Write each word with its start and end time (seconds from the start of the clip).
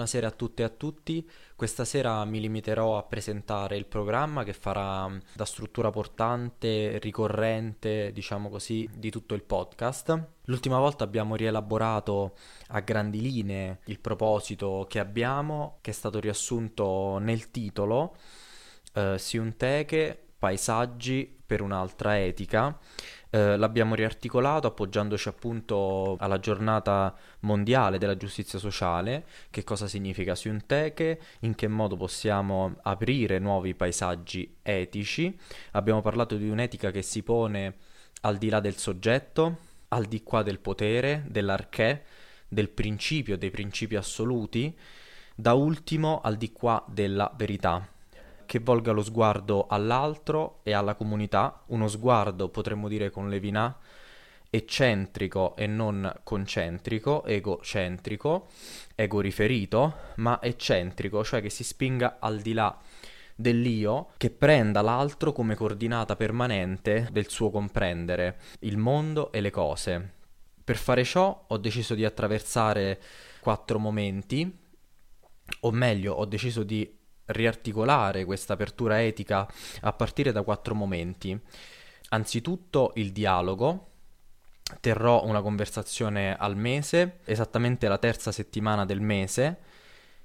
buonasera 0.00 0.28
a 0.28 0.30
tutte 0.30 0.62
e 0.62 0.64
a 0.64 0.70
tutti. 0.70 1.28
Questa 1.54 1.84
sera 1.84 2.24
mi 2.24 2.40
limiterò 2.40 2.96
a 2.96 3.02
presentare 3.02 3.76
il 3.76 3.84
programma 3.84 4.44
che 4.44 4.54
farà 4.54 5.06
mm, 5.06 5.18
da 5.34 5.44
struttura 5.44 5.90
portante, 5.90 6.98
ricorrente, 7.00 8.10
diciamo 8.10 8.48
così, 8.48 8.88
di 8.94 9.10
tutto 9.10 9.34
il 9.34 9.42
podcast. 9.42 10.28
L'ultima 10.44 10.78
volta 10.78 11.04
abbiamo 11.04 11.36
rielaborato 11.36 12.34
a 12.68 12.80
grandi 12.80 13.20
linee 13.20 13.80
il 13.84 14.00
proposito 14.00 14.86
che 14.88 15.00
abbiamo, 15.00 15.76
che 15.82 15.90
è 15.90 15.94
stato 15.94 16.18
riassunto 16.18 17.18
nel 17.18 17.50
titolo 17.50 18.16
eh, 18.94 19.18
Siunteche, 19.18 20.18
paesaggi 20.38 21.40
per 21.44 21.60
un'altra 21.60 22.18
etica 22.18 22.74
eh, 23.30 23.56
l'abbiamo 23.56 23.94
riarticolato 23.94 24.66
appoggiandoci 24.66 25.28
appunto 25.28 26.16
alla 26.18 26.40
giornata 26.40 27.14
mondiale 27.40 27.98
della 27.98 28.16
giustizia 28.16 28.58
sociale, 28.58 29.24
che 29.50 29.64
cosa 29.64 29.86
significa 29.86 30.34
Siunteche, 30.34 31.20
in 31.40 31.54
che 31.54 31.68
modo 31.68 31.96
possiamo 31.96 32.76
aprire 32.82 33.38
nuovi 33.38 33.74
paesaggi 33.74 34.56
etici. 34.62 35.36
Abbiamo 35.72 36.00
parlato 36.00 36.36
di 36.36 36.48
un'etica 36.48 36.90
che 36.90 37.02
si 37.02 37.22
pone 37.22 37.76
al 38.22 38.36
di 38.36 38.48
là 38.48 38.60
del 38.60 38.76
soggetto, 38.76 39.58
al 39.88 40.06
di 40.06 40.22
qua 40.22 40.42
del 40.42 40.58
potere, 40.58 41.24
dell'arché, 41.28 42.04
del 42.48 42.68
principio, 42.68 43.38
dei 43.38 43.50
principi 43.50 43.96
assoluti, 43.96 44.76
da 45.34 45.54
ultimo 45.54 46.20
al 46.20 46.36
di 46.36 46.52
qua 46.52 46.84
della 46.88 47.32
verità 47.36 47.88
che 48.50 48.58
volga 48.58 48.90
lo 48.90 49.04
sguardo 49.04 49.68
all'altro 49.68 50.58
e 50.64 50.72
alla 50.72 50.96
comunità, 50.96 51.62
uno 51.66 51.86
sguardo 51.86 52.48
potremmo 52.48 52.88
dire 52.88 53.08
con 53.08 53.28
Levinà 53.28 53.78
eccentrico 54.50 55.54
e 55.54 55.68
non 55.68 56.12
concentrico, 56.24 57.22
egocentrico, 57.22 58.48
ego 58.96 59.20
riferito, 59.20 59.94
ma 60.16 60.42
eccentrico, 60.42 61.22
cioè 61.22 61.40
che 61.40 61.48
si 61.48 61.62
spinga 61.62 62.16
al 62.18 62.40
di 62.40 62.52
là 62.52 62.76
dell'io, 63.36 64.08
che 64.16 64.30
prenda 64.30 64.82
l'altro 64.82 65.30
come 65.30 65.54
coordinata 65.54 66.16
permanente 66.16 67.06
del 67.12 67.28
suo 67.28 67.50
comprendere 67.50 68.40
il 68.62 68.78
mondo 68.78 69.30
e 69.30 69.40
le 69.40 69.50
cose. 69.50 70.14
Per 70.64 70.76
fare 70.76 71.04
ciò 71.04 71.44
ho 71.46 71.56
deciso 71.56 71.94
di 71.94 72.04
attraversare 72.04 73.00
quattro 73.38 73.78
momenti, 73.78 74.58
o 75.60 75.70
meglio, 75.70 76.14
ho 76.14 76.24
deciso 76.24 76.64
di 76.64 76.98
riarticolare 77.32 78.24
questa 78.24 78.54
apertura 78.54 79.02
etica 79.02 79.48
a 79.80 79.92
partire 79.92 80.32
da 80.32 80.42
quattro 80.42 80.74
momenti. 80.74 81.38
Anzitutto 82.10 82.92
il 82.94 83.12
dialogo. 83.12 83.86
Terrò 84.80 85.24
una 85.24 85.42
conversazione 85.42 86.36
al 86.36 86.56
mese, 86.56 87.18
esattamente 87.24 87.88
la 87.88 87.98
terza 87.98 88.30
settimana 88.30 88.84
del 88.84 89.00
mese. 89.00 89.58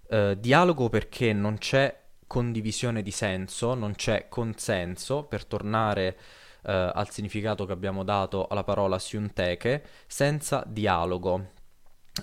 Eh, 0.08 0.38
dialogo 0.39 0.89
perché 0.89 1.33
non 1.33 1.58
c'è 1.58 2.03
condivisione 2.28 3.02
di 3.02 3.11
senso, 3.11 3.73
non 3.73 3.95
c'è 3.95 4.28
consenso, 4.30 5.23
per 5.23 5.45
tornare 5.45 6.17
eh, 6.64 6.92
al 6.94 7.09
significato 7.09 7.66
che 7.66 7.72
abbiamo 7.72 8.03
dato 8.03 8.48
alla 8.48 8.64
parola 8.64 9.00
siunteche, 9.00 9.83
senza 10.08 10.64
dialogo. 10.67 11.52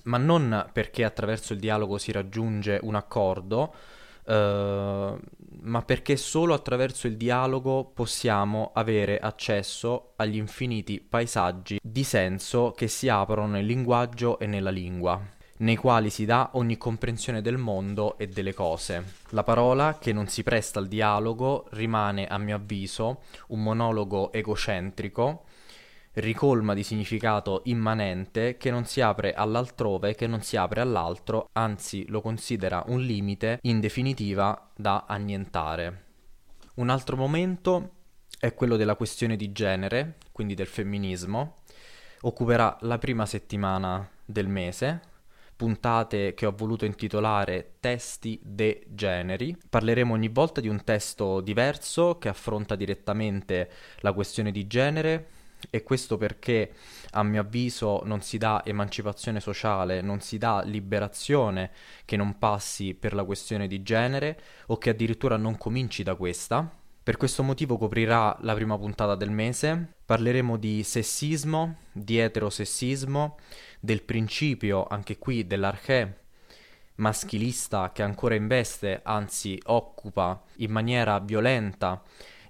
Ma 0.05 0.17
non 0.17 0.69
perché 0.73 1.05
attraverso 1.05 1.53
il 1.53 1.59
dialogo 1.61 1.99
si 1.99 2.13
raggiunge 2.13 2.79
un 2.83 2.95
accordo, 2.95 3.75
Uh, 4.25 5.19
ma 5.63 5.83
perché 5.85 6.17
solo 6.17 6.55
attraverso 6.55 7.07
il 7.07 7.17
dialogo 7.17 7.85
possiamo 7.85 8.71
avere 8.73 9.19
accesso 9.19 10.13
agli 10.17 10.37
infiniti 10.37 11.01
paesaggi 11.01 11.81
di 11.83 12.05
senso 12.05 12.73
che 12.73 12.89
si 12.89 13.09
aprono 13.09 13.53
nel 13.53 13.67
linguaggio 13.67 14.39
e 14.39 14.47
nella 14.47 14.71
lingua, 14.71 15.21
nei 15.59 15.77
quali 15.77 16.11
si 16.11 16.25
dà 16.25 16.51
ogni 16.55 16.79
comprensione 16.79 17.43
del 17.43 17.59
mondo 17.59 18.17
e 18.19 18.29
delle 18.29 18.55
cose. 18.55 19.21
La 19.31 19.43
parola 19.43 19.99
che 19.99 20.13
non 20.13 20.29
si 20.29 20.43
presta 20.43 20.79
al 20.79 20.89
dialogo 20.89 21.67
rimane, 21.71 22.27
a 22.27 22.39
mio 22.39 22.57
avviso, 22.57 23.23
un 23.49 23.63
monologo 23.63 24.33
egocentrico 24.33 25.45
ricolma 26.15 26.75
di 26.75 26.83
significato 26.83 27.63
immanente 27.65 28.57
che 28.57 28.71
non 28.71 28.85
si 28.85 29.01
apre 29.01 29.33
all'altrove, 29.33 30.15
che 30.15 30.27
non 30.27 30.43
si 30.43 30.57
apre 30.57 30.81
all'altro, 30.81 31.49
anzi 31.53 32.07
lo 32.09 32.21
considera 32.21 32.83
un 32.89 33.01
limite 33.01 33.59
in 33.63 33.81
definitiva 33.81 34.71
da 34.77 35.05
annientare. 35.07 36.05
Un 36.75 36.91
altro 36.91 37.17
momento 37.17 37.91
è 38.39 38.55
quello 38.55 38.77
della 38.77 38.97
questione 38.97 39.37
di 39.37 39.53
genere, 39.53 40.17
quindi 40.33 40.55
del 40.55 40.67
femminismo. 40.67 41.59
Occuperà 42.23 42.77
la 42.81 42.99
prima 42.99 43.27
settimana 43.27 44.09
del 44.25 44.49
mese, 44.49 45.01
puntate 45.55 46.35
che 46.35 46.47
ho 46.47 46.53
voluto 46.57 46.85
intitolare 46.85 47.75
Testi 47.79 48.41
de 48.43 48.85
generi. 48.89 49.57
Parleremo 49.69 50.13
ogni 50.13 50.29
volta 50.29 50.61
di 50.61 50.69
un 50.69 50.83
testo 50.83 51.41
diverso 51.41 52.19
che 52.19 52.29
affronta 52.29 52.75
direttamente 52.75 53.71
la 54.01 54.13
questione 54.13 54.51
di 54.51 54.67
genere 54.67 55.29
e 55.71 55.83
questo 55.83 56.17
perché 56.17 56.73
a 57.13 57.23
mio 57.23 57.41
avviso 57.41 58.03
non 58.05 58.23
si 58.23 58.39
dà 58.39 58.63
emancipazione 58.65 59.41
sociale, 59.41 60.01
non 60.01 60.21
si 60.21 60.39
dà 60.39 60.63
liberazione 60.63 61.71
che 62.05 62.17
non 62.17 62.39
passi 62.39 62.95
per 62.95 63.15
la 63.15 63.25
questione 63.25 63.67
di 63.67 63.83
genere 63.83 64.41
o 64.67 64.79
che 64.79 64.91
addirittura 64.91 65.37
non 65.37 65.59
cominci 65.59 66.03
da 66.03 66.15
questa. 66.15 66.69
Per 67.03 67.17
questo 67.17 67.43
motivo 67.43 67.79
coprirà 67.79 68.37
la 68.43 68.55
prima 68.55 68.79
puntata 68.79 69.17
del 69.17 69.31
mese. 69.31 69.95
Parleremo 70.05 70.57
di 70.57 70.83
sessismo, 70.85 71.79
di 71.93 72.19
eterosessismo, 72.19 73.39
del 73.81 74.03
principio 74.03 74.87
anche 74.87 75.19
qui 75.19 75.47
dell'archè 75.47 76.21
maschilista 76.97 77.91
che 77.93 78.03
ancora 78.03 78.35
investe, 78.35 79.01
anzi 79.03 79.61
occupa 79.67 80.43
in 80.57 80.71
maniera 80.71 81.19
violenta 81.19 82.03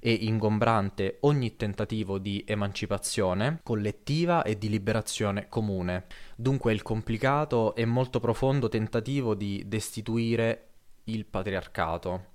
e 0.04 0.12
ingombrante 0.12 1.18
ogni 1.20 1.54
tentativo 1.54 2.18
di 2.18 2.44
emancipazione 2.44 3.60
collettiva 3.62 4.42
e 4.42 4.58
di 4.58 4.68
liberazione 4.68 5.46
comune. 5.48 6.06
Dunque 6.34 6.72
il 6.72 6.82
complicato 6.82 7.76
e 7.76 7.84
molto 7.84 8.18
profondo 8.18 8.68
tentativo 8.68 9.36
di 9.36 9.62
destituire 9.66 10.70
il 11.04 11.24
patriarcato. 11.24 12.30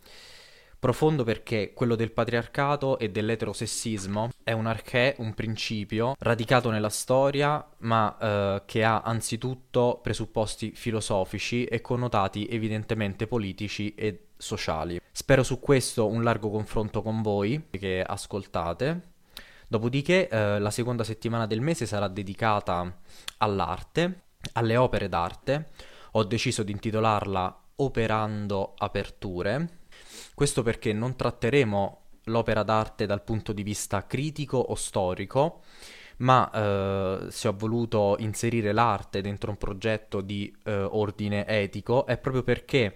Profondo 0.79 1.23
perché 1.23 1.73
quello 1.73 1.95
del 1.95 2.11
patriarcato 2.11 2.99
e 2.99 3.09
dell'eterosessismo 3.09 4.29
è 4.43 4.51
un 4.51 4.67
archè, 4.67 5.15
un 5.17 5.33
principio 5.33 6.15
radicato 6.19 6.69
nella 6.69 6.89
storia, 6.89 7.67
ma 7.79 8.17
eh, 8.17 8.61
che 8.65 8.83
ha 8.83 9.01
anzitutto 9.01 9.99
presupposti 10.01 10.71
filosofici 10.75 11.65
e 11.65 11.81
connotati 11.81 12.45
evidentemente 12.45 13.25
politici 13.25 13.95
e 13.95 14.26
sociali. 14.37 14.99
Spero 15.11 15.43
su 15.43 15.59
questo 15.59 16.07
un 16.07 16.23
largo 16.23 16.49
confronto 16.49 17.01
con 17.01 17.21
voi 17.21 17.67
che 17.69 18.01
ascoltate. 18.01 19.15
Dopodiché 19.67 20.29
eh, 20.29 20.59
la 20.59 20.71
seconda 20.71 21.03
settimana 21.03 21.45
del 21.45 21.61
mese 21.61 21.85
sarà 21.85 22.07
dedicata 22.07 22.99
all'arte, 23.37 24.21
alle 24.53 24.77
opere 24.77 25.09
d'arte. 25.09 25.69
Ho 26.11 26.23
deciso 26.23 26.63
di 26.63 26.71
intitolarla 26.71 27.63
Operando 27.79 28.73
Aperture 28.77 29.77
questo 30.33 30.61
perché 30.61 30.93
non 30.93 31.15
tratteremo 31.15 32.01
l'opera 32.25 32.63
d'arte 32.63 33.05
dal 33.05 33.23
punto 33.23 33.53
di 33.53 33.63
vista 33.63 34.05
critico 34.05 34.57
o 34.57 34.75
storico, 34.75 35.61
ma 36.17 36.49
eh, 36.51 37.31
se 37.31 37.47
ho 37.47 37.55
voluto 37.57 38.15
inserire 38.19 38.71
l'arte 38.71 39.21
dentro 39.21 39.49
un 39.49 39.57
progetto 39.57 40.21
di 40.21 40.55
eh, 40.63 40.73
ordine 40.73 41.47
etico 41.47 42.05
è 42.05 42.17
proprio 42.17 42.43
perché 42.43 42.95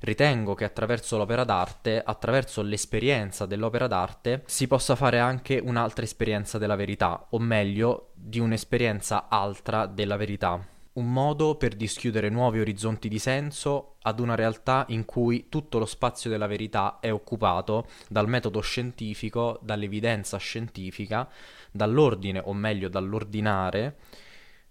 ritengo 0.00 0.54
che 0.54 0.64
attraverso 0.64 1.16
l'opera 1.16 1.44
d'arte, 1.44 2.02
attraverso 2.02 2.62
l'esperienza 2.62 3.46
dell'opera 3.46 3.86
d'arte, 3.86 4.42
si 4.46 4.66
possa 4.66 4.96
fare 4.96 5.18
anche 5.18 5.60
un'altra 5.62 6.04
esperienza 6.04 6.58
della 6.58 6.76
verità, 6.76 7.26
o 7.30 7.38
meglio, 7.38 8.10
di 8.14 8.38
un'esperienza 8.38 9.28
altra 9.28 9.86
della 9.86 10.16
verità 10.16 10.76
un 10.98 11.12
modo 11.12 11.54
per 11.54 11.76
dischiudere 11.76 12.28
nuovi 12.28 12.58
orizzonti 12.58 13.08
di 13.08 13.20
senso 13.20 13.94
ad 14.02 14.18
una 14.18 14.34
realtà 14.34 14.84
in 14.88 15.04
cui 15.04 15.46
tutto 15.48 15.78
lo 15.78 15.86
spazio 15.86 16.28
della 16.28 16.48
verità 16.48 16.98
è 17.00 17.12
occupato 17.12 17.86
dal 18.08 18.28
metodo 18.28 18.60
scientifico, 18.60 19.60
dall'evidenza 19.62 20.36
scientifica, 20.38 21.28
dall'ordine 21.70 22.42
o 22.44 22.52
meglio 22.52 22.88
dall'ordinare 22.88 23.96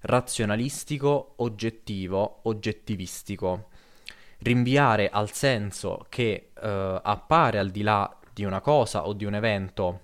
razionalistico, 0.02 1.34
oggettivo, 1.38 2.42
oggettivistico. 2.44 3.70
Rinviare 4.40 5.10
al 5.10 5.32
senso 5.32 6.06
che 6.10 6.52
eh, 6.54 7.02
appare 7.04 7.60
al 7.60 7.70
di 7.70 7.82
là 7.82 8.18
di 8.34 8.44
una 8.44 8.62
cosa 8.62 9.08
o 9.08 9.14
di 9.14 9.26
un 9.26 9.36
evento 9.36 10.02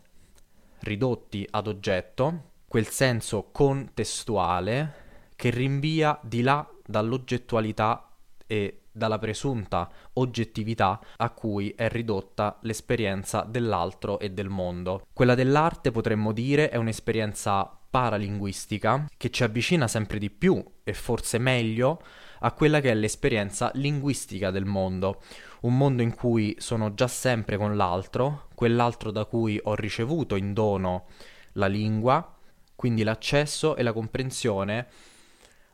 ridotti 0.79 1.47
ad 1.49 1.67
oggetto, 1.67 2.51
quel 2.67 2.87
senso 2.87 3.49
contestuale 3.51 5.01
che 5.35 5.49
rinvia 5.49 6.17
di 6.21 6.41
là 6.41 6.67
dall'oggettualità 6.85 8.09
e 8.47 8.83
dalla 8.91 9.17
presunta 9.17 9.89
oggettività 10.13 10.99
a 11.17 11.29
cui 11.31 11.73
è 11.75 11.89
ridotta 11.89 12.57
l'esperienza 12.61 13.41
dell'altro 13.41 14.19
e 14.19 14.31
del 14.31 14.49
mondo. 14.49 15.07
Quella 15.11 15.35
dell'arte 15.35 15.91
potremmo 15.91 16.31
dire 16.31 16.69
è 16.69 16.75
un'esperienza 16.77 17.69
paralinguistica 17.89 19.07
che 19.17 19.29
ci 19.29 19.43
avvicina 19.43 19.87
sempre 19.87 20.17
di 20.17 20.29
più 20.29 20.63
e 20.83 20.93
forse 20.93 21.37
meglio 21.37 22.01
a 22.45 22.51
quella 22.51 22.81
che 22.81 22.91
è 22.91 22.93
l'esperienza 22.93 23.71
linguistica 23.75 24.51
del 24.51 24.65
mondo, 24.65 25.21
un 25.61 25.77
mondo 25.77 26.01
in 26.01 26.13
cui 26.13 26.55
sono 26.59 26.93
già 26.93 27.07
sempre 27.07 27.57
con 27.57 27.77
l'altro, 27.77 28.47
quell'altro 28.53 29.11
da 29.11 29.25
cui 29.25 29.59
ho 29.63 29.75
ricevuto 29.75 30.35
in 30.35 30.53
dono 30.53 31.05
la 31.53 31.67
lingua, 31.67 32.35
quindi 32.75 33.03
l'accesso 33.03 33.77
e 33.77 33.83
la 33.83 33.93
comprensione 33.93 34.87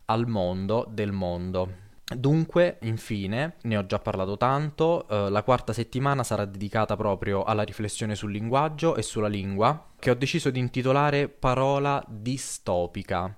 al 0.06 0.27
mondo 0.27 0.88
del 0.89 1.12
mondo. 1.12 1.88
Dunque, 2.06 2.77
infine, 2.81 3.56
ne 3.63 3.77
ho 3.77 3.86
già 3.86 4.00
parlato 4.00 4.38
tanto, 4.38 5.07
eh, 5.07 5.30
la 5.30 5.44
quarta 5.44 5.74
settimana 5.74 6.24
sarà 6.24 6.45
dedicata 6.45 6.95
proprio 6.95 7.44
alla 7.44 7.63
riflessione 7.63 8.16
sul 8.16 8.31
linguaggio 8.31 8.95
e 8.95 9.01
sulla 9.01 9.27
lingua, 9.27 9.92
che 9.98 10.12
ho 10.12 10.16
deciso 10.16 10.50
di 10.51 10.60
intitolare 10.60 11.30
Parola 11.30 12.04
distopica, 12.07 13.36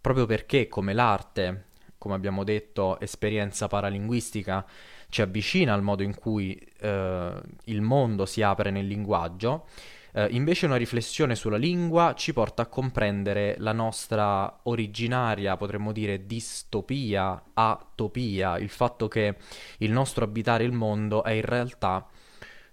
proprio 0.00 0.26
perché 0.26 0.68
come 0.68 0.92
l'arte, 0.92 1.64
come 2.00 2.14
abbiamo 2.14 2.44
detto, 2.44 2.98
esperienza 2.98 3.68
paralinguistica, 3.68 4.64
ci 5.10 5.20
avvicina 5.20 5.74
al 5.74 5.82
modo 5.82 6.02
in 6.02 6.14
cui 6.14 6.58
eh, 6.78 7.40
il 7.64 7.82
mondo 7.82 8.24
si 8.24 8.40
apre 8.40 8.70
nel 8.70 8.86
linguaggio, 8.86 9.66
eh, 10.12 10.26
invece 10.30 10.64
una 10.64 10.76
riflessione 10.76 11.34
sulla 11.34 11.58
lingua 11.58 12.14
ci 12.14 12.32
porta 12.32 12.62
a 12.62 12.66
comprendere 12.68 13.56
la 13.58 13.72
nostra 13.72 14.60
originaria, 14.62 15.58
potremmo 15.58 15.92
dire, 15.92 16.24
distopia, 16.24 17.50
atopia, 17.52 18.56
il 18.56 18.70
fatto 18.70 19.06
che 19.06 19.36
il 19.80 19.92
nostro 19.92 20.24
abitare 20.24 20.64
il 20.64 20.72
mondo 20.72 21.22
è 21.22 21.32
in 21.32 21.44
realtà 21.44 22.08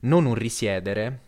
non 0.03 0.25
un 0.25 0.35
risiedere, 0.35 1.26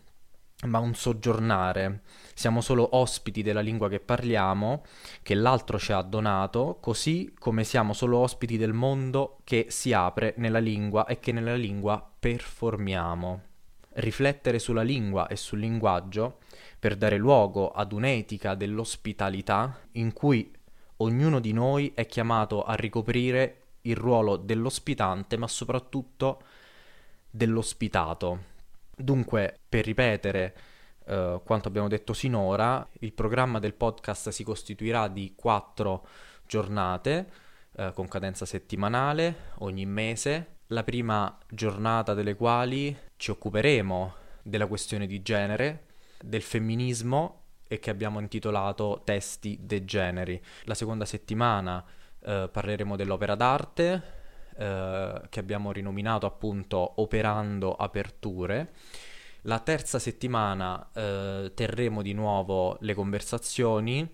ma 0.67 0.79
un 0.79 0.93
soggiornare. 0.93 2.01
Siamo 2.33 2.61
solo 2.61 2.95
ospiti 2.97 3.41
della 3.41 3.61
lingua 3.61 3.89
che 3.89 3.99
parliamo, 3.99 4.83
che 5.21 5.33
l'altro 5.35 5.79
ci 5.79 5.91
ha 5.91 6.01
donato, 6.01 6.77
così 6.81 7.33
come 7.37 7.63
siamo 7.63 7.93
solo 7.93 8.17
ospiti 8.17 8.57
del 8.57 8.73
mondo 8.73 9.39
che 9.43 9.67
si 9.69 9.93
apre 9.93 10.33
nella 10.37 10.59
lingua 10.59 11.05
e 11.05 11.19
che 11.19 11.31
nella 11.31 11.55
lingua 11.55 12.05
performiamo 12.19 13.43
riflettere 13.93 14.59
sulla 14.59 14.81
lingua 14.81 15.27
e 15.27 15.35
sul 15.35 15.59
linguaggio 15.59 16.39
per 16.77 16.95
dare 16.95 17.17
luogo 17.17 17.71
ad 17.71 17.91
un'etica 17.91 18.55
dell'ospitalità 18.55 19.79
in 19.93 20.13
cui 20.13 20.51
ognuno 20.97 21.39
di 21.39 21.53
noi 21.53 21.91
è 21.95 22.05
chiamato 22.05 22.63
a 22.63 22.75
ricoprire 22.75 23.55
il 23.81 23.95
ruolo 23.95 24.37
dell'ospitante, 24.37 25.37
ma 25.37 25.47
soprattutto 25.47 26.41
dell'ospitato. 27.29 28.57
Dunque, 29.01 29.59
per 29.69 29.85
ripetere 29.85 30.55
eh, 31.05 31.39
quanto 31.45 31.69
abbiamo 31.69 31.87
detto 31.87 32.11
sinora, 32.11 32.85
il 32.99 33.13
programma 33.13 33.57
del 33.59 33.73
podcast 33.73 34.27
si 34.27 34.43
costituirà 34.43 35.07
di 35.07 35.33
quattro 35.37 36.05
giornate 36.45 37.31
eh, 37.77 37.93
con 37.95 38.09
cadenza 38.09 38.45
settimanale 38.45 39.53
ogni 39.59 39.85
mese 39.85 40.57
la 40.67 40.83
prima 40.83 41.37
giornata 41.47 42.13
delle 42.13 42.35
quali 42.35 42.95
ci 43.15 43.31
occuperemo 43.31 44.15
della 44.43 44.67
questione 44.67 45.07
di 45.07 45.21
genere, 45.21 45.85
del 46.21 46.41
femminismo 46.41 47.43
e 47.69 47.79
che 47.79 47.91
abbiamo 47.91 48.19
intitolato 48.19 49.01
Testi 49.05 49.59
dei 49.61 49.85
generi. 49.85 50.41
La 50.65 50.75
seconda 50.75 51.05
settimana 51.05 51.81
eh, 52.19 52.49
parleremo 52.51 52.97
dell'opera 52.97 53.35
d'arte, 53.35 54.18
eh, 54.59 55.21
che 55.29 55.39
abbiamo 55.39 55.71
rinominato 55.71 56.25
appunto 56.25 57.01
Operando 57.01 57.75
Aperture. 57.75 58.73
La 59.43 59.59
terza 59.59 59.99
settimana 59.99 60.89
eh, 60.93 61.53
terremo 61.55 62.01
di 62.01 62.11
nuovo 62.11 62.75
le 62.81 62.93
conversazioni. 62.93 64.05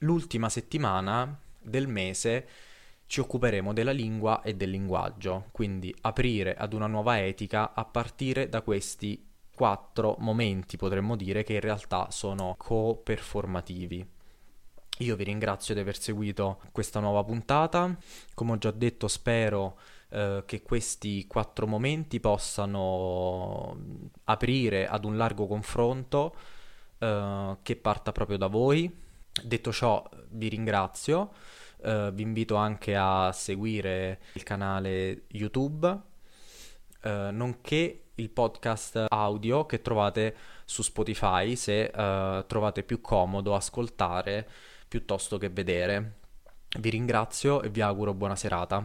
L'ultima 0.00 0.50
settimana 0.50 1.38
del 1.58 1.88
mese 1.88 2.48
ci 3.06 3.20
occuperemo 3.20 3.72
della 3.72 3.92
lingua 3.92 4.42
e 4.42 4.54
del 4.54 4.70
linguaggio, 4.70 5.46
quindi 5.52 5.94
aprire 6.02 6.54
ad 6.54 6.74
una 6.74 6.86
nuova 6.86 7.18
etica 7.18 7.72
a 7.72 7.84
partire 7.86 8.48
da 8.48 8.60
questi 8.60 9.26
quattro 9.54 10.16
momenti, 10.18 10.76
potremmo 10.76 11.16
dire, 11.16 11.44
che 11.44 11.54
in 11.54 11.60
realtà 11.60 12.10
sono 12.10 12.54
co-performativi. 12.58 14.06
Io 15.00 15.16
vi 15.16 15.24
ringrazio 15.24 15.72
di 15.72 15.80
aver 15.80 15.98
seguito 15.98 16.60
questa 16.72 17.00
nuova 17.00 17.24
puntata, 17.24 17.96
come 18.34 18.52
ho 18.52 18.58
già 18.58 18.70
detto 18.70 19.08
spero 19.08 19.78
eh, 20.10 20.42
che 20.44 20.60
questi 20.60 21.26
quattro 21.26 21.66
momenti 21.66 22.20
possano 22.20 23.78
aprire 24.24 24.86
ad 24.86 25.06
un 25.06 25.16
largo 25.16 25.46
confronto 25.46 26.34
eh, 26.98 27.56
che 27.62 27.76
parta 27.76 28.12
proprio 28.12 28.36
da 28.36 28.48
voi. 28.48 28.94
Detto 29.42 29.72
ciò 29.72 30.06
vi 30.30 30.48
ringrazio. 30.48 31.32
Uh, 31.82 32.12
vi 32.12 32.20
invito 32.20 32.56
anche 32.56 32.94
a 32.94 33.32
seguire 33.32 34.20
il 34.34 34.42
canale 34.42 35.22
YouTube, 35.28 35.88
uh, 35.88 37.08
nonché 37.30 38.08
il 38.16 38.28
podcast 38.28 39.06
audio 39.08 39.64
che 39.64 39.80
trovate 39.80 40.36
su 40.66 40.82
Spotify 40.82 41.56
se 41.56 41.90
uh, 41.90 42.44
trovate 42.46 42.82
più 42.82 43.00
comodo 43.00 43.54
ascoltare 43.54 44.46
piuttosto 44.90 45.38
che 45.38 45.50
vedere. 45.50 46.14
Vi 46.76 46.90
ringrazio 46.90 47.62
e 47.62 47.68
vi 47.68 47.80
auguro 47.80 48.12
buona 48.12 48.34
serata. 48.34 48.84